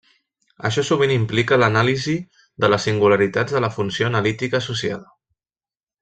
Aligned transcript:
Això 0.69 0.83
sovint 0.87 1.11
implica 1.15 1.59
l'anàlisi 1.63 2.15
de 2.65 2.69
les 2.75 2.87
singularitats 2.89 3.57
de 3.59 3.65
la 3.65 3.69
funció 3.79 4.09
analítica 4.13 4.59
associada. 4.65 5.13